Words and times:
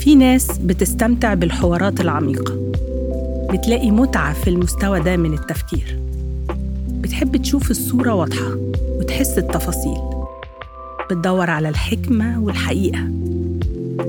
في 0.00 0.14
ناس 0.14 0.58
بتستمتع 0.58 1.34
بالحوارات 1.34 2.00
العميقة. 2.00 2.54
بتلاقي 3.52 3.90
متعة 3.90 4.32
في 4.32 4.50
المستوى 4.50 5.00
ده 5.00 5.16
من 5.16 5.32
التفكير. 5.32 5.98
بتحب 6.90 7.36
تشوف 7.36 7.70
الصورة 7.70 8.14
واضحة 8.14 8.56
وتحس 8.98 9.38
التفاصيل. 9.38 9.98
بتدور 11.10 11.50
على 11.50 11.68
الحكمة 11.68 12.40
والحقيقة. 12.42 12.98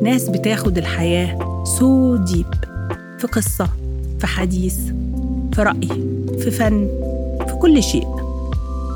ناس 0.03 0.29
بتاخد 0.29 0.77
الحياة 0.77 1.63
so 1.63 2.15
deep 2.15 2.53
في 3.17 3.27
قصة 3.27 3.69
في 4.19 4.27
حديث 4.27 4.77
في 5.53 5.61
رأي 5.61 5.87
في 6.39 6.51
فن 6.51 6.87
في 7.47 7.53
كل 7.53 7.83
شيء. 7.83 8.07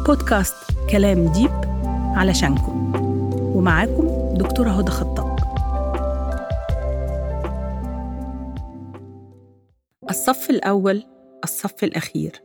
بودكاست 0.07 0.55
كلام 0.89 1.27
deep 1.27 1.51
علشانكم. 2.15 2.91
ومعاكم 3.55 4.07
دكتورة 4.37 4.69
هدى 4.69 4.91
خطاب. 4.91 5.24
الصف 10.29 10.49
الأول 10.49 11.03
الصف 11.43 11.83
الأخير. 11.83 12.41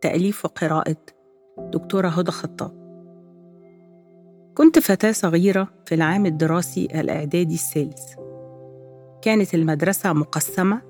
تأليف 0.00 0.44
وقراءة 0.44 0.96
دكتورة 1.58 2.08
هدى 2.08 2.30
خطاب. 2.30 2.70
كنت 4.54 4.78
فتاة 4.78 5.12
صغيرة 5.12 5.68
في 5.86 5.94
العام 5.94 6.26
الدراسي 6.26 6.84
الإعدادي 6.84 7.54
الثالث. 7.54 8.14
كانت 9.22 9.54
المدرسة 9.54 10.12
مقسمة 10.12 10.82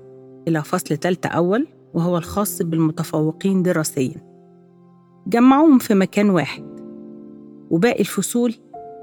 إلى 0.47 0.63
فصل 0.63 0.97
تالتة 0.97 1.27
أول 1.27 1.67
وهو 1.93 2.17
الخاص 2.17 2.61
بالمتفوقين 2.61 3.63
دراسيا. 3.63 4.21
جمعوهم 5.27 5.77
في 5.77 5.93
مكان 5.93 6.29
واحد 6.29 6.65
وباقي 7.69 7.99
الفصول 7.99 8.55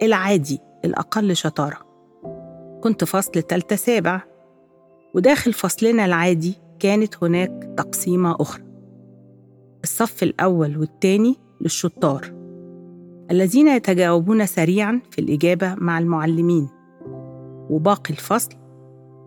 العادي 0.03 0.59
الأقل 0.85 1.37
شطارة. 1.37 1.79
كنت 2.83 3.05
فصل 3.05 3.43
تالتة 3.43 3.77
سابع 3.77 4.23
وداخل 5.15 5.53
فصلنا 5.53 6.05
العادي 6.05 6.66
كانت 6.79 7.25
هناك 7.25 7.71
تقسيمة 7.77 8.37
أخرى. 8.41 8.63
الصف 9.85 10.23
الأول 10.23 10.79
والثاني 10.79 11.37
للشطار 11.61 12.33
الذين 13.31 13.69
يتجاوبون 13.69 14.47
سريعا 14.47 15.01
في 15.11 15.21
الإجابة 15.21 15.75
مع 15.75 15.99
المعلمين. 15.99 16.69
وباقي 17.71 18.11
الفصل 18.11 18.55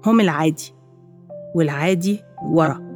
هم 0.06 0.22
العادي 0.22 0.73
والعادي 1.56 2.19
ورا. 2.44 2.89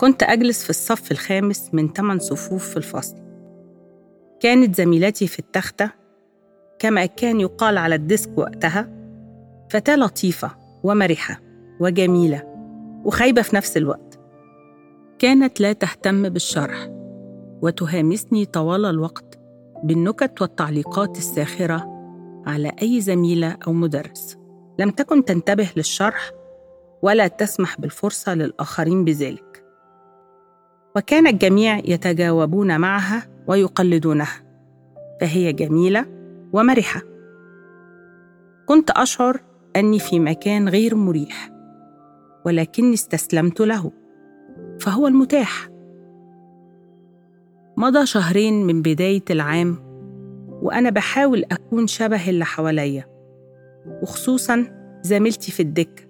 كنت 0.00 0.22
أجلس 0.22 0.64
في 0.64 0.70
الصف 0.70 1.12
الخامس 1.12 1.70
من 1.72 1.92
ثمان 1.92 2.18
صفوف 2.18 2.68
في 2.68 2.76
الفصل. 2.76 3.16
كانت 4.40 4.76
زميلتي 4.76 5.26
في 5.26 5.38
التختة 5.38 5.90
كما 6.78 7.06
كان 7.06 7.40
يقال 7.40 7.78
على 7.78 7.94
الديسك 7.94 8.38
وقتها 8.38 8.88
فتاة 9.70 9.96
لطيفة 9.96 10.50
ومرحة. 10.82 11.49
وجميلة 11.80 12.42
وخايبة 13.04 13.42
في 13.42 13.56
نفس 13.56 13.76
الوقت. 13.76 14.20
كانت 15.18 15.60
لا 15.60 15.72
تهتم 15.72 16.28
بالشرح 16.28 16.88
وتهامسني 17.62 18.44
طوال 18.44 18.84
الوقت 18.84 19.38
بالنكت 19.84 20.42
والتعليقات 20.42 21.16
الساخرة 21.16 21.86
على 22.46 22.72
أي 22.82 23.00
زميلة 23.00 23.56
أو 23.66 23.72
مدرس. 23.72 24.38
لم 24.78 24.90
تكن 24.90 25.24
تنتبه 25.24 25.68
للشرح 25.76 26.30
ولا 27.02 27.28
تسمح 27.28 27.80
بالفرصة 27.80 28.34
للآخرين 28.34 29.04
بذلك. 29.04 29.64
وكان 30.96 31.26
الجميع 31.26 31.78
يتجاوبون 31.78 32.80
معها 32.80 33.22
ويقلدونها. 33.46 34.42
فهي 35.20 35.52
جميلة 35.52 36.06
ومرحة. 36.52 37.02
كنت 38.66 38.90
أشعر 38.90 39.40
أني 39.76 39.98
في 39.98 40.20
مكان 40.20 40.68
غير 40.68 40.94
مريح. 40.94 41.59
ولكني 42.46 42.94
استسلمت 42.94 43.60
له. 43.60 43.92
فهو 44.80 45.06
المتاح. 45.06 45.68
مضى 47.76 48.06
شهرين 48.06 48.66
من 48.66 48.82
بداية 48.82 49.24
العام 49.30 49.76
وأنا 50.62 50.90
بحاول 50.90 51.44
أكون 51.52 51.86
شبه 51.86 52.30
اللي 52.30 52.44
حواليا 52.44 53.04
وخصوصا 54.02 54.66
زميلتي 55.02 55.52
في 55.52 55.60
الدكة 55.60 56.02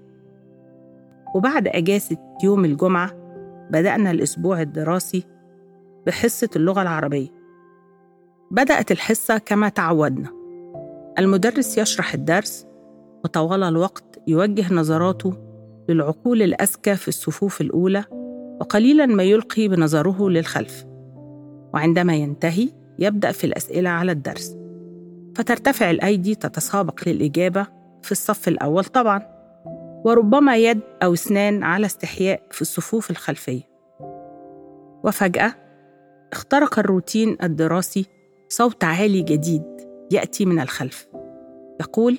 وبعد 1.35 1.69
أجازة 1.69 2.17
يوم 2.45 2.65
الجمعة 2.65 3.11
بدأنا 3.71 4.11
الأسبوع 4.11 4.61
الدراسي 4.61 5.25
بحصة 6.07 6.49
اللغة 6.57 6.83
العربية. 6.83 7.29
بدأت 8.51 8.93
الحصة 8.93 9.39
كما 9.39 9.69
تعودنا. 9.69 10.29
المدرس 11.19 11.79
يشرح 11.79 12.15
الدرس 12.15 12.67
وطوال 13.25 13.63
الوقت 13.63 14.23
يوجه 14.27 14.75
نظراته 14.75 15.50
للعقول 15.89 16.43
الأذكى 16.43 16.95
في 16.95 17.09
الصفوف 17.09 17.61
الأولى 17.61 18.05
وقليلا 18.61 19.07
ما 19.07 19.23
يلقي 19.23 19.69
بنظره 19.69 20.29
للخلف. 20.29 20.85
وعندما 21.75 22.15
ينتهي 22.15 22.69
يبدأ 22.99 23.33
في 23.33 23.45
الأسئلة 23.45 23.91
على 23.91 24.13
الدرس. 24.13 24.57
فترتفع 25.35 25.91
الأيدي 25.91 26.35
تتسابق 26.35 27.01
للإجابة 27.09 27.67
في 28.03 28.13
الصف 28.13 28.49
الأول 28.49 28.85
طبعا. 28.85 29.23
وربما 30.05 30.57
يد 30.57 30.81
أو 31.03 31.13
اسنان 31.13 31.63
على 31.63 31.87
استحياء 31.87 32.43
في 32.51 32.63
الصفوف 32.63 33.11
الخلفية. 33.11 33.63
وفجأة 35.05 35.55
اخترق 36.33 36.79
الروتين 36.79 37.37
الدراسي 37.43 38.07
صوت 38.49 38.85
عالي 38.85 39.23
جديد 39.23 39.63
يأتي 40.11 40.45
من 40.45 40.61
الخلف. 40.61 41.09
يقول 41.81 42.19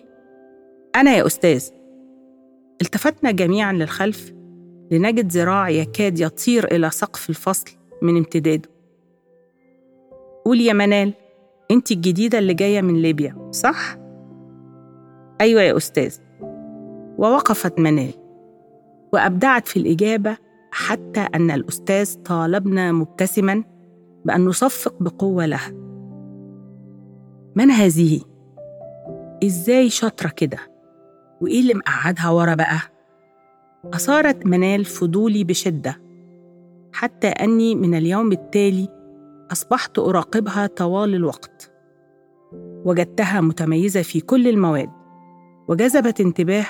أنا 0.95 1.16
يا 1.16 1.25
أستاذ 1.25 1.69
التفتنا 2.81 3.31
جميعا 3.31 3.74
للخلف 3.74 4.34
لنجد 4.92 5.31
ذراع 5.31 5.69
يكاد 5.69 6.19
يطير 6.19 6.75
إلى 6.75 6.90
سقف 6.90 7.30
الفصل 7.30 7.72
من 8.02 8.18
امتداده 8.18 8.69
قول 10.46 10.62
يا 10.62 10.74
منال 10.74 11.14
أنت 11.72 11.91
الجديدة 11.91 12.40
اللي 12.40 12.53
جاية 12.53 12.81
من 12.81 13.02
ليبيا 13.02 13.50
صح؟ 13.52 13.97
أيوة 15.41 15.62
يا 15.62 15.78
أستاذ 15.78 16.18
ووقفت 17.18 17.80
منال 17.80 18.14
وأبدعت 19.14 19.68
في 19.68 19.78
الإجابة 19.78 20.38
حتى 20.72 21.20
أن 21.20 21.52
الأستاذ 21.52 22.16
طالبنا 22.16 22.91
مبتسما 22.91 23.64
بأن 24.25 24.46
نصفق 24.46 25.03
بقوة 25.03 25.46
لها 25.46 25.72
من 27.56 27.72
هذه؟ 27.72 28.22
إزاي 29.44 29.90
شاطرة 29.90 30.30
كده؟ 30.30 30.71
وإيه 31.41 31.62
اللي 31.62 31.74
مقعدها 31.74 32.29
ورا 32.29 32.56
بقى؟ 32.56 32.79
أثارت 33.94 34.46
منال 34.46 34.85
فضولي 34.85 35.44
بشدة 35.44 36.02
حتى 36.94 37.28
أني 37.28 37.75
من 37.75 37.96
اليوم 37.96 38.31
التالي 38.31 38.88
أصبحت 39.52 40.00
أراقبها 40.00 40.68
طوال 40.68 41.16
الوقت. 41.16 41.72
وجدتها 42.85 43.41
متميزة 43.41 44.02
في 44.02 44.22
كل 44.22 44.47
المواد 44.47 44.90
وجذبت 45.68 46.22
انتباه 46.22 46.66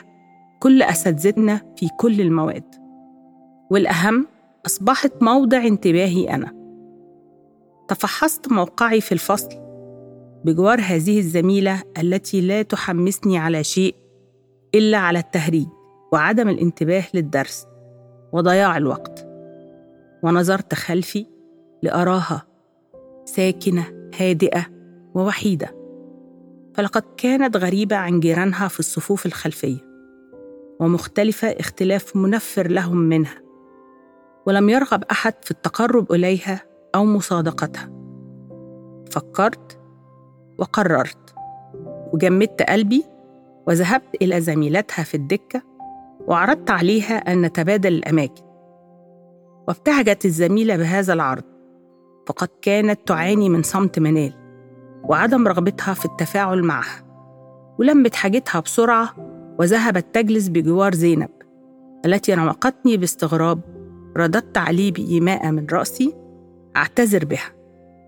كل 0.60 0.82
أساتذتنا 0.82 1.62
في 1.78 1.88
كل 1.98 2.22
المواد. 2.22 2.64
والأهم 3.72 4.28
أصبحت 4.66 5.12
موضع 5.22 5.58
انتباهي 5.66 6.30
أنا. 6.36 6.52
تفحصت 7.88 8.52
موقعي 8.52 9.02
في 9.02 9.12
الفصل 9.12 9.50
بجوار 10.46 10.80
هذه 10.82 11.20
الزميلة 11.20 11.84
التي 11.98 12.42
لا 12.42 12.62
تحمسني 12.62 13.38
على 13.38 13.64
شيء 13.64 13.96
إلا 14.76 14.98
على 14.98 15.20
التهريج 15.20 15.68
وعدم 16.14 16.50
الانتباه 16.50 17.04
للدرس 17.14 17.68
وضياع 18.32 18.78
الوقت. 18.78 19.28
ونظرت 20.24 20.74
خلفي 20.74 21.26
لأراها 21.84 22.44
ساكنة 23.26 24.10
هادئة 24.20 24.66
ووحيدة. 25.16 25.76
فلقد 26.74 27.04
كانت 27.18 27.58
غريبة 27.58 27.96
عن 27.96 28.20
جيرانها 28.20 28.68
في 28.68 28.80
الصفوف 28.80 29.26
الخلفية 29.26 29.78
ومختلفة 30.80 31.48
اختلاف 31.48 32.16
منفر 32.16 32.68
لهم 32.68 32.98
منها. 32.98 33.42
ولم 34.46 34.70
يرغب 34.70 35.04
أحد 35.04 35.34
في 35.42 35.52
التقرب 35.52 36.12
إليها 36.12 36.62
أو 36.96 37.06
مصادقتها. 37.06 37.90
فكرت 39.12 39.80
وقررت. 40.58 41.36
وجمدت 42.14 42.62
قلبي 42.62 43.11
وذهبت 43.68 44.16
إلى 44.22 44.42
زميلتها 44.42 45.04
في 45.04 45.16
الدكة 45.16 45.62
وعرضت 46.28 46.72
عليها 46.72 47.16
أن 47.16 47.42
نتبادل 47.42 47.94
الأماكن. 47.94 48.44
وابتهجت 49.68 50.26
الزميلة 50.26 50.78
بهذا 50.78 51.14
العرض 51.14 51.44
فقد 52.28 52.50
كانت 52.62 53.00
تعاني 53.08 53.50
من 53.50 53.64
صمت 53.64 54.00
منال 54.00 54.34
وعدم 55.04 55.48
رغبتها 55.48 55.94
في 55.94 56.06
التفاعل 56.06 56.64
معها 56.64 57.04
ولمت 57.80 58.16
حاجتها 58.16 58.60
بسرعة 58.60 59.16
وذهبت 59.60 60.06
تجلس 60.14 60.48
بجوار 60.48 60.94
زينب 60.94 61.30
التي 62.06 62.34
رمقتني 62.34 62.98
باستغراب 62.98 63.62
رددت 64.18 64.58
عليه 64.58 64.92
بإيماء 64.92 65.52
من 65.52 65.68
رأسي 65.72 66.16
أعتذر 66.76 67.26
بها 67.26 67.52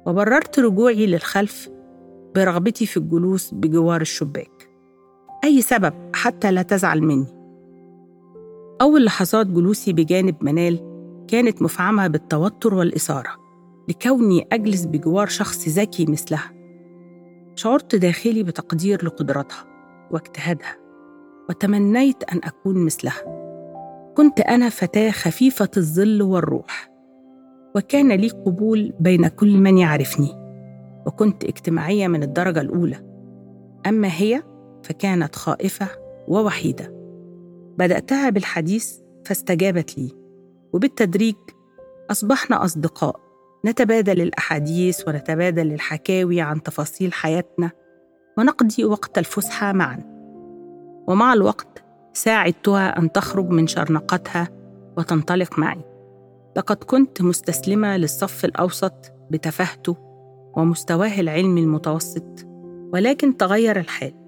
وبررت 0.05 0.59
رجوعي 0.59 1.05
للخلف 1.05 1.69
برغبتي 2.35 2.85
في 2.85 2.97
الجلوس 2.97 3.53
بجوار 3.53 4.01
الشباك. 4.01 4.52
أي 5.44 5.62
سبب 5.62 5.94
حتى 6.13 6.51
لا 6.51 6.62
تزعل 6.62 7.01
مني. 7.01 7.28
أول 8.81 9.06
لحظات 9.06 9.48
جلوسي 9.48 9.94
بجانب 9.94 10.36
منال 10.42 10.80
كانت 11.28 11.62
مفعمة 11.62 12.07
بالتوتر 12.07 12.74
والإثارة 12.74 13.30
لكوني 13.90 14.48
أجلس 14.51 14.86
بجوار 14.86 15.28
شخص 15.28 15.68
ذكي 15.68 16.06
مثلها. 16.06 16.51
شعرت 17.56 17.95
داخلي 17.95 18.44
بتقدير 18.44 19.06
لقدراتها 19.06 19.66
واجتهادها 20.12 20.78
وتمنيت 21.50 22.24
أن 22.24 22.42
أكون 22.44 22.86
مثلها. 22.86 23.44
كنت 24.18 24.39
أنا 24.39 24.69
فتاة 24.69 25.12
خفيفة 25.12 25.69
الظل 25.78 26.22
والروح 26.22 26.89
وكان 27.75 28.12
لي 28.12 28.30
قبول 28.30 28.94
بين 29.00 29.28
كل 29.28 29.57
من 29.57 29.78
يعرفني 29.78 30.31
وكنت 31.07 31.44
اجتماعية 31.44 32.07
من 32.07 32.24
الدرجة 32.24 32.62
الأولى. 32.62 32.98
أما 33.88 34.07
هي؟ 34.07 34.44
فكانت 34.83 35.35
خائفة 35.35 35.88
ووحيدة. 36.27 36.94
بدأتها 37.77 38.30
بالحديث 38.30 38.97
فاستجابت 39.25 39.97
لي 39.97 40.12
وبالتدريج 40.74 41.35
أصبحنا 42.12 42.65
أصدقاء. 42.65 43.19
نتبادل 43.65 44.21
الأحاديث 44.21 45.07
ونتبادل 45.07 45.74
الحكاوي 45.74 46.41
عن 46.41 46.63
تفاصيل 46.63 47.13
حياتنا 47.13 47.71
ونقضي 48.38 48.85
وقت 48.85 49.18
الفسحة 49.18 49.71
معا. 49.71 50.00
ومع 51.07 51.33
الوقت 51.33 51.83
ساعدتها 52.13 53.00
أن 53.00 53.12
تخرج 53.12 53.50
من 53.50 53.68
شرنقتها 53.68 54.47
وتنطلق 54.97 55.59
معي. 55.59 55.81
لقد 56.57 56.77
كنت 56.77 57.21
مستسلمة 57.21 57.97
للصف 57.97 58.45
الأوسط 58.45 59.12
بتفاهته 59.31 59.97
ومستواه 60.57 61.19
العلمي 61.19 61.62
المتوسط 61.62 62.45
ولكن 62.94 63.38
تغير 63.38 63.79
الحال. 63.79 64.23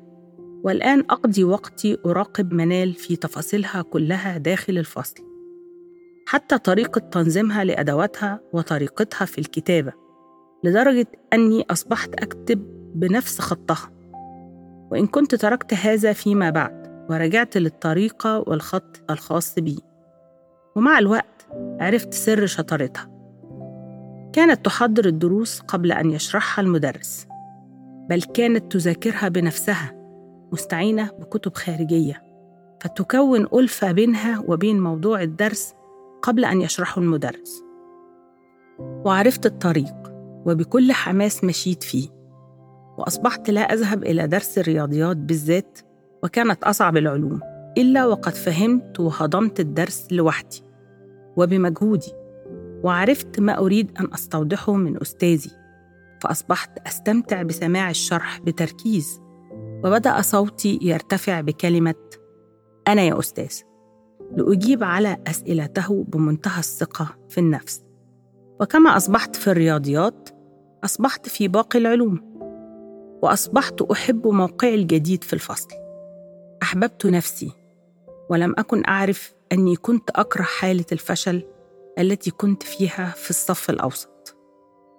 والآن 0.65 0.99
أقضي 0.99 1.43
وقتي 1.43 1.97
أراقب 2.05 2.53
منال 2.53 2.93
في 2.93 3.15
تفاصيلها 3.15 3.81
كلها 3.81 4.37
داخل 4.37 4.77
الفصل 4.77 5.23
حتى 6.27 6.57
طريقة 6.57 6.99
تنظيمها 6.99 7.63
لأدواتها 7.63 8.39
وطريقتها 8.53 9.25
في 9.25 9.37
الكتابة 9.37 9.93
لدرجة 10.63 11.07
أني 11.33 11.65
أصبحت 11.69 12.09
أكتب 12.15 12.61
بنفس 12.95 13.41
خطها. 13.41 13.91
وإن 14.91 15.07
كنت 15.07 15.35
تركت 15.35 15.73
هذا 15.73 16.13
فيما 16.13 16.49
بعد 16.49 17.05
ورجعت 17.09 17.57
للطريقة 17.57 18.43
والخط 18.47 19.01
الخاص 19.09 19.59
بي. 19.59 19.79
ومع 20.75 20.99
الوقت 20.99 21.47
عرفت 21.79 22.13
سر 22.13 22.45
شطارتها. 22.45 23.11
كانت 24.33 24.65
تحضر 24.65 25.05
الدروس 25.05 25.59
قبل 25.59 25.91
أن 25.91 26.11
يشرحها 26.11 26.63
المدرس 26.63 27.27
بل 28.09 28.21
كانت 28.21 28.71
تذاكرها 28.71 29.27
بنفسها. 29.27 30.04
مستعينة 30.51 31.11
بكتب 31.19 31.53
خارجية. 31.55 32.23
فتكون 32.81 33.47
ألفة 33.53 33.91
بينها 33.91 34.43
وبين 34.47 34.79
موضوع 34.79 35.21
الدرس 35.21 35.73
قبل 36.21 36.45
أن 36.45 36.61
يشرحه 36.61 37.01
المدرس. 37.01 37.63
وعرفت 38.79 39.45
الطريق 39.45 39.95
وبكل 40.45 40.91
حماس 40.91 41.43
مشيت 41.43 41.83
فيه. 41.83 42.09
وأصبحت 42.97 43.49
لا 43.49 43.61
أذهب 43.61 44.03
إلى 44.03 44.27
درس 44.27 44.57
الرياضيات 44.57 45.17
بالذات 45.17 45.79
وكانت 46.23 46.63
أصعب 46.63 46.97
العلوم 46.97 47.39
إلا 47.77 48.05
وقد 48.05 48.33
فهمت 48.33 48.99
وهضمت 48.99 49.59
الدرس 49.59 50.07
لوحدي 50.11 50.63
وبمجهودي. 51.37 52.11
وعرفت 52.83 53.39
ما 53.39 53.57
أريد 53.57 53.91
أن 53.99 54.13
أستوضحه 54.13 54.73
من 54.73 55.01
أستاذي. 55.01 55.51
فأصبحت 56.21 56.87
أستمتع 56.87 57.41
بسماع 57.41 57.89
الشرح 57.89 58.39
بتركيز 58.39 59.24
وبدأ 59.85 60.21
صوتي 60.21 60.79
يرتفع 60.81 61.41
بكلمة 61.41 61.95
أنا 62.87 63.01
يا 63.01 63.19
أستاذ. 63.19 63.61
لأجيب 64.31 64.83
على 64.83 65.17
أسئلته 65.27 66.03
بمنتهى 66.07 66.59
الثقة 66.59 67.17
في 67.29 67.37
النفس. 67.37 67.83
وكما 68.61 68.97
أصبحت 68.97 69.35
في 69.35 69.51
الرياضيات 69.51 70.29
أصبحت 70.83 71.29
في 71.29 71.47
باقي 71.47 71.79
العلوم. 71.79 72.21
وأصبحت 73.23 73.81
أحب 73.81 74.27
موقعي 74.27 74.75
الجديد 74.75 75.23
في 75.23 75.33
الفصل. 75.33 75.67
أحببت 76.63 77.05
نفسي. 77.05 77.51
ولم 78.29 78.55
أكن 78.57 78.83
أعرف 78.87 79.33
أني 79.51 79.75
كنت 79.75 80.09
أكره 80.09 80.43
حالة 80.43 80.85
الفشل 80.91 81.47
التي 81.99 82.31
كنت 82.31 82.63
فيها 82.63 83.13
في 83.15 83.29
الصف 83.29 83.69
الأوسط. 83.69 84.37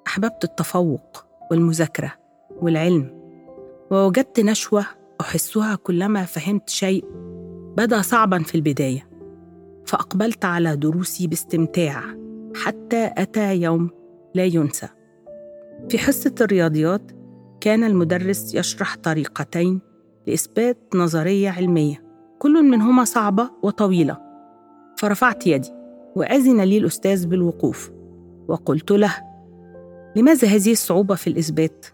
أحببت 0.06 0.44
التفوق 0.44 1.26
والمذاكرة 1.50 2.12
والعلم. 2.50 3.15
ووجدت 3.90 4.40
نشوة 4.40 4.86
أحسها 5.20 5.74
كلما 5.74 6.24
فهمت 6.24 6.70
شيء 6.70 7.04
بدأ 7.76 8.02
صعبا 8.02 8.38
في 8.38 8.54
البداية 8.54 9.08
فأقبلت 9.86 10.44
على 10.44 10.76
دروسي 10.76 11.26
باستمتاع 11.26 12.02
حتى 12.54 13.10
أتى 13.16 13.56
يوم 13.56 13.90
لا 14.34 14.44
ينسى 14.44 14.88
في 15.88 15.98
حصة 15.98 16.34
الرياضيات 16.40 17.12
كان 17.60 17.84
المدرس 17.84 18.54
يشرح 18.54 18.96
طريقتين 18.96 19.80
لإثبات 20.26 20.78
نظرية 20.94 21.50
علمية 21.50 22.02
كل 22.38 22.62
منهما 22.62 23.04
صعبة 23.04 23.50
وطويلة 23.62 24.18
فرفعت 24.98 25.46
يدي 25.46 25.72
وأذن 26.16 26.60
لي 26.60 26.78
الأستاذ 26.78 27.26
بالوقوف 27.26 27.90
وقلت 28.48 28.90
له 28.90 29.14
لماذا 30.16 30.48
هذه 30.48 30.72
الصعوبة 30.72 31.14
في 31.14 31.26
الإثبات؟ 31.26 31.86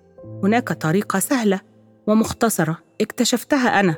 هناك 0.44 0.72
طريقة 0.72 1.18
سهلة 1.18 1.60
ومختصرة. 2.06 2.78
اكتشفتها 3.00 3.80
أنا. 3.80 3.96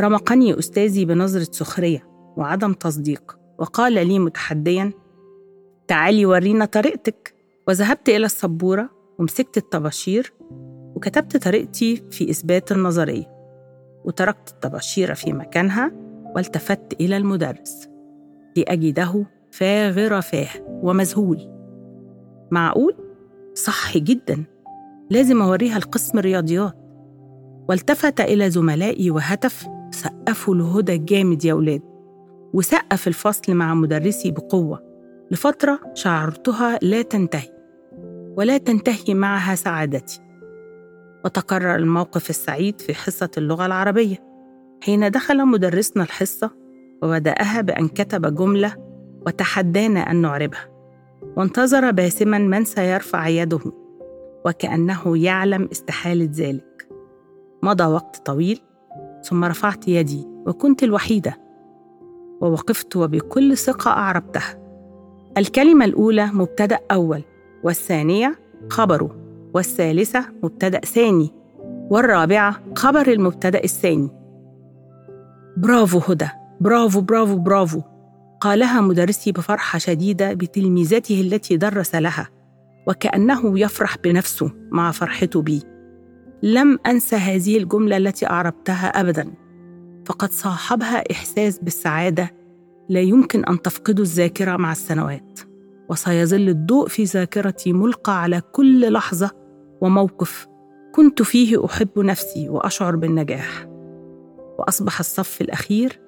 رمقني 0.00 0.58
أستاذي 0.58 1.04
بنظرة 1.04 1.48
سخرية 1.52 2.06
وعدم 2.36 2.72
تصديق 2.72 3.38
وقال 3.58 3.92
لي 3.92 4.18
متحديا 4.18 4.92
تعالي 5.88 6.26
ورينا 6.26 6.64
طريقتك. 6.64 7.34
وذهبت 7.68 8.08
إلى 8.08 8.26
السبورة 8.26 8.90
ومسكت 9.18 9.56
الطباشير 9.56 10.32
وكتبت 10.94 11.36
طريقتي 11.36 12.04
في 12.10 12.30
إثبات 12.30 12.72
النظرية. 12.72 13.36
وتركت 14.04 14.48
الطباشير 14.48 15.14
في 15.14 15.32
مكانها 15.32 15.92
والتفت 16.34 17.00
إلى 17.00 17.16
المدرس. 17.16 17.88
لأجده 18.56 19.26
فاغر 19.50 20.20
فاه 20.20 20.48
ومذهول. 20.68 21.38
معقول؟ 22.50 22.94
صح 23.54 23.98
جدا. 23.98 24.44
لازم 25.10 25.42
أوريها 25.42 25.76
القسم 25.76 26.18
الرياضيات. 26.18 26.85
والتفت 27.68 28.20
إلى 28.20 28.50
زملائي 28.50 29.10
وهتف 29.10 29.66
سقفوا 29.90 30.54
لهدى 30.54 30.98
جامد 30.98 31.44
يا 31.44 31.54
ولاد. 31.54 31.82
وسقف 32.54 33.08
الفصل 33.08 33.54
مع 33.54 33.74
مدرسي 33.74 34.30
بقوة. 34.30 34.82
لفترة 35.30 35.80
شعرتها 35.94 36.78
لا 36.82 37.02
تنتهي 37.02 37.48
ولا 38.36 38.58
تنتهي 38.58 39.14
معها 39.14 39.54
سعادتي. 39.54 40.20
وتكرر 41.24 41.74
الموقف 41.74 42.30
السعيد 42.30 42.80
في 42.80 42.94
حصة 42.94 43.30
اللغة 43.38 43.66
العربية. 43.66 44.16
حين 44.82 45.10
دخل 45.10 45.46
مدرسنا 45.46 46.02
الحصة 46.02 46.50
وبدأها 47.02 47.60
بأن 47.60 47.88
كتب 47.88 48.34
جملة 48.34 48.74
وتحدانا 49.26 50.00
أن 50.00 50.16
نعربها. 50.16 50.68
وانتظر 51.36 51.90
باسما 51.90 52.38
من 52.38 52.64
سيرفع 52.64 53.28
يده 53.28 53.60
وكأنه 54.46 55.18
يعلم 55.18 55.68
استحالة 55.72 56.30
ذلك. 56.34 56.75
مضى 57.62 57.84
وقت 57.84 58.26
طويل 58.26 58.60
ثم 59.22 59.44
رفعت 59.44 59.88
يدي 59.88 60.26
وكنت 60.46 60.82
الوحيدة 60.82 61.38
ووقفت 62.40 62.96
وبكل 62.96 63.56
ثقة 63.56 63.90
أعربتها. 63.90 64.58
الكلمة 65.38 65.84
الأولى 65.84 66.26
مبتدأ 66.26 66.78
أول 66.90 67.22
والثانية 67.64 68.38
خبره 68.70 69.16
والثالثة 69.54 70.24
مبتدأ 70.42 70.80
ثاني 70.80 71.30
والرابعة 71.90 72.56
خبر 72.74 73.06
المبتدأ 73.08 73.64
الثاني. 73.64 74.10
برافو 75.56 75.98
هدى 75.98 76.28
برافو 76.60 77.00
برافو 77.00 77.36
برافو 77.36 77.82
قالها 78.40 78.80
مدرسي 78.80 79.32
بفرحة 79.32 79.78
شديدة 79.78 80.34
بتلميذته 80.34 81.20
التي 81.20 81.56
درس 81.56 81.94
لها 81.94 82.28
وكأنه 82.86 83.60
يفرح 83.60 83.96
بنفسه 84.04 84.50
مع 84.70 84.90
فرحته 84.90 85.42
بي. 85.42 85.75
لم 86.42 86.78
أنسى 86.86 87.16
هذه 87.16 87.58
الجملة 87.58 87.96
التي 87.96 88.26
أعربتها 88.26 88.86
أبدا. 88.86 89.34
فقد 90.04 90.30
صاحبها 90.30 91.12
إحساس 91.12 91.58
بالسعادة 91.58 92.30
لا 92.88 93.00
يمكن 93.00 93.44
أن 93.44 93.62
تفقده 93.62 94.02
الذاكرة 94.02 94.56
مع 94.56 94.72
السنوات 94.72 95.40
وسيظل 95.88 96.48
الضوء 96.48 96.88
في 96.88 97.04
ذاكرتي 97.04 97.72
ملقى 97.72 98.22
على 98.22 98.42
كل 98.52 98.92
لحظة 98.92 99.30
وموقف 99.80 100.46
كنت 100.94 101.22
فيه 101.22 101.64
أحب 101.64 101.98
نفسي 101.98 102.48
وأشعر 102.48 102.96
بالنجاح. 102.96 103.66
وأصبح 104.58 104.98
الصف 104.98 105.40
الأخير 105.40 106.00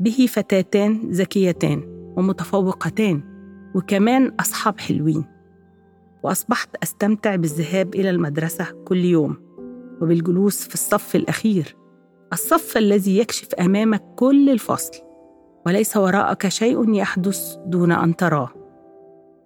به 0.00 0.26
فتاتان 0.30 1.10
ذكيتان 1.10 1.82
ومتفوقتان 2.16 3.22
وكمان 3.74 4.32
أصحاب 4.40 4.80
حلوين. 4.80 5.24
وأصبحت 6.22 6.68
أستمتع 6.82 7.36
بالذهاب 7.36 7.94
إلى 7.94 8.10
المدرسة 8.10 8.64
كل 8.84 9.04
يوم. 9.04 9.47
وبالجلوس 10.00 10.68
في 10.68 10.74
الصف 10.74 11.16
الأخير 11.16 11.76
الصف 12.32 12.76
الذي 12.76 13.18
يكشف 13.18 13.54
أمامك 13.54 14.02
كل 14.16 14.50
الفصل 14.50 14.92
وليس 15.66 15.96
وراءك 15.96 16.48
شيء 16.48 16.94
يحدث 16.94 17.56
دون 17.66 17.92
أن 17.92 18.16
تراه. 18.16 18.48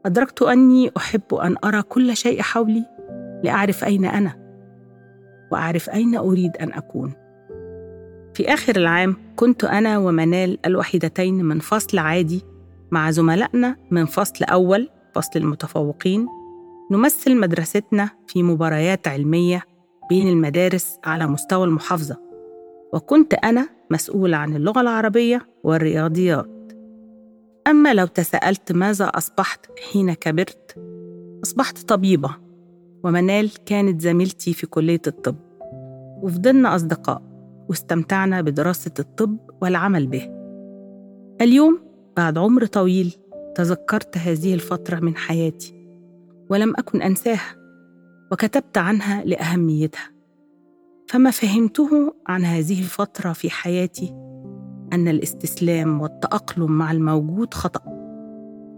أدركت 0.07 0.43
أني 0.43 0.91
أحب 0.97 1.35
أن 1.35 1.57
أرى 1.65 1.83
كل 1.83 2.17
شيء 2.17 2.43
حولي 2.43 2.85
لأعرف 3.45 3.85
أين 3.85 4.05
أنا 4.05 4.33
وأعرف 5.53 5.91
أين 5.91 6.17
أريد 6.17 6.57
أن 6.57 6.73
أكون. 6.73 7.13
في 8.35 8.55
آخر 8.55 8.77
العام 8.77 9.17
كنت 9.37 9.65
أنا 9.65 9.99
ومنال 9.99 10.59
الوحيدتين 10.67 11.45
من 11.45 11.59
فصل 11.59 11.99
عادي 11.99 12.43
مع 12.91 13.11
زملائنا 13.11 13.77
من 13.91 14.05
فصل 14.05 14.45
أول 14.45 14.89
فصل 15.15 15.31
المتفوقين 15.37 16.27
نمثل 16.91 17.41
مدرستنا 17.41 18.11
في 18.27 18.43
مباريات 18.43 19.09
علمية 19.09 19.63
بين 20.09 20.29
المدارس 20.29 20.99
على 21.05 21.27
مستوى 21.27 21.65
المحافظة 21.65 22.17
وكنت 22.93 23.35
أنا 23.35 23.69
مسؤول 23.91 24.35
عن 24.35 24.57
اللغة 24.57 24.81
العربية 24.81 25.47
والرياضيات. 25.65 26.73
أما 27.67 27.95
لو 27.95 28.07
تساءلت 28.07 28.73
ماذا 28.73 29.05
أصبحت 29.05 29.67
حين 29.93 30.13
كبرت 30.13 30.79
أصبحت 31.45 31.79
طبيبة 31.79 32.37
ومنال 33.05 33.51
كانت 33.65 34.01
زميلتي 34.01 34.53
في 34.53 34.67
كلية 34.67 35.03
الطب. 35.07 35.37
وفضلنا 36.23 36.75
أصدقاء 36.75 37.23
واستمتعنا 37.69 38.41
بدراسة 38.41 38.93
الطب 38.99 39.37
والعمل 39.63 40.07
به. 40.07 40.31
اليوم 41.41 41.81
بعد 42.17 42.39
عمر 42.39 42.67
طويل 42.67 43.15
تذكرت 43.55 44.19
هذه 44.19 44.55
الفترة 44.55 45.01
من 45.01 45.17
حياتي 45.17 45.87
ولم 46.51 46.75
أكن 46.79 47.03
أنساها. 47.03 47.62
وكتبت 48.33 48.79
عنها 48.79 49.25
لأهميتها 49.25 50.11
فما 51.09 51.31
فهمته 51.31 52.15
عن 52.27 52.45
هذه 52.45 52.79
الفترة 52.79 53.33
في 53.33 53.51
حياتي 53.51 54.15
أن 54.93 55.09
الاستسلام 55.09 56.01
والتأقلم 56.01 56.73
مع 56.73 56.93
الموجود 56.93 57.55
خطأ 57.55 57.83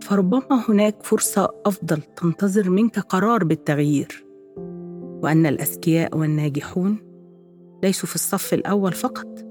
فربما 0.02 0.64
هناك 0.68 1.02
فرصة 1.02 1.48
أفضل 1.66 2.02
تنتظر 2.02 2.70
منك 2.70 2.98
قرار 2.98 3.44
بالتغيير 3.44 4.26
وأن 5.22 5.46
الأذكياء 5.46 6.16
والناجحون 6.16 6.98
ليسوا 7.82 8.08
في 8.08 8.14
الصف 8.14 8.54
الأول 8.54 8.92
فقط 8.92 9.44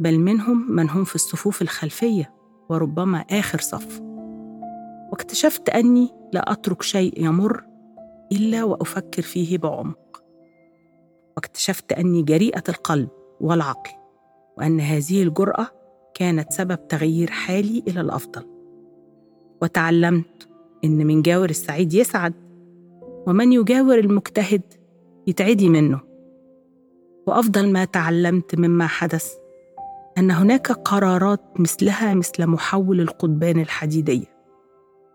بل 0.00 0.18
منهم 0.18 0.72
من 0.72 0.90
هم 0.90 1.04
في 1.04 1.14
الصفوف 1.14 1.62
الخلفية 1.62 2.34
وربما 2.68 3.18
آخر 3.18 3.60
صف. 3.60 4.00
واكتشفت 5.10 5.68
أني 5.68 6.08
لا 6.32 6.52
أترك 6.52 6.82
شيء 6.82 7.24
يمر 7.24 7.69
إلا 8.32 8.64
وأفكر 8.64 9.22
فيه 9.22 9.58
بعمق. 9.58 10.22
واكتشفت 11.36 11.92
أني 11.92 12.22
جريئة 12.22 12.62
القلب 12.68 13.08
والعقل 13.40 13.90
وأن 14.58 14.80
هذه 14.80 15.22
الجرأة 15.22 15.66
كانت 16.14 16.52
سبب 16.52 16.88
تغيير 16.88 17.30
حالي 17.30 17.82
إلى 17.88 18.00
الأفضل. 18.00 18.46
وتعلمت 19.62 20.48
إن 20.84 21.06
من 21.06 21.22
جاور 21.22 21.50
السعيد 21.50 21.94
يسعد 21.94 22.34
ومن 23.26 23.52
يجاور 23.52 23.98
المجتهد 23.98 24.62
يتعدي 25.26 25.68
منه. 25.68 26.00
وأفضل 27.26 27.72
ما 27.72 27.84
تعلمت 27.84 28.54
مما 28.54 28.86
حدث 28.86 29.32
أن 30.18 30.30
هناك 30.30 30.72
قرارات 30.72 31.60
مثلها 31.60 32.14
مثل 32.14 32.46
محول 32.46 33.00
القضبان 33.00 33.60
الحديدية. 33.60 34.26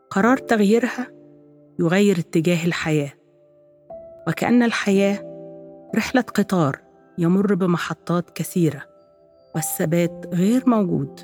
قرار 0.09 0.37
تغييرها 0.37 1.14
يغير 1.79 2.19
اتجاه 2.19 2.65
الحياة. 2.65 3.11
وكأن 4.27 4.63
الحياة 4.63 5.19
رحلة 5.95 6.21
قطار 6.21 6.81
يمر 7.17 7.55
بمحطات 7.55 8.29
كثيرة 8.29 8.81
والثبات 9.55 10.25
غير 10.33 10.63
موجود 10.69 11.19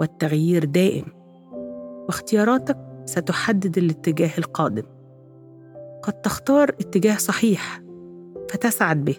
والتغيير 0.00 0.64
دائم. 0.64 1.04
واختياراتك 2.08 2.78
ستحدد 3.04 3.78
الاتجاه 3.78 4.30
القادم. 4.38 4.86
قد 6.02 6.12
تختار 6.12 6.68
اتجاه 6.68 7.16
صحيح 7.16 7.82
فتسعد 8.50 9.04
به 9.04 9.16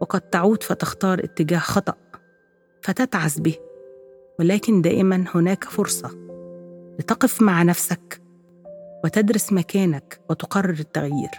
وقد 0.00 0.20
تعود 0.20 0.62
فتختار 0.62 1.24
اتجاه 1.24 1.58
خطأ 1.58 1.94
فتتعس 2.82 3.40
به. 3.40 3.56
ولكن 4.38 4.82
دائما 4.82 5.24
هناك 5.34 5.64
فرصة 5.64 6.10
لتقف 6.98 7.42
مع 7.42 7.62
نفسك 7.62 8.19
وتدرس 9.04 9.52
مكانك 9.52 10.20
وتقرر 10.30 10.78
التغيير 10.80 11.30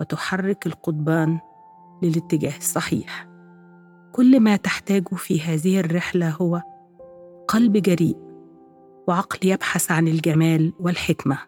وتحرك 0.00 0.66
القضبان 0.66 1.38
للاتجاه 2.02 2.56
الصحيح. 2.56 3.28
كل 4.12 4.40
ما 4.40 4.56
تحتاجه 4.56 5.14
في 5.14 5.40
هذه 5.40 5.80
الرحلة 5.80 6.30
هو 6.30 6.62
قلب 7.48 7.76
جريء 7.76 8.16
وعقل 9.08 9.48
يبحث 9.48 9.90
عن 9.90 10.08
الجمال 10.08 10.72
والحكمة. 10.80 11.38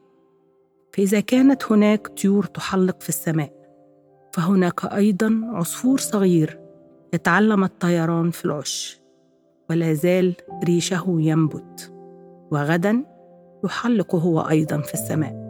فإذا 0.92 1.20
كانت 1.20 1.72
هناك 1.72 2.08
طيور 2.08 2.44
تحلق 2.44 3.00
في 3.00 3.08
السماء 3.08 3.52
فهناك 4.32 4.84
أيضا 4.84 5.40
عصفور 5.44 5.98
صغير 5.98 6.60
يتعلم 7.14 7.64
الطيران 7.64 8.30
في 8.30 8.44
العش 8.44 9.00
ولا 9.70 9.92
زال 9.92 10.34
ريشه 10.64 11.04
ينبت 11.08 11.92
وغدا 12.50 13.04
يحلق 13.64 14.14
هو 14.14 14.40
أيضا 14.40 14.80
في 14.80 14.94
السماء. 14.94 15.41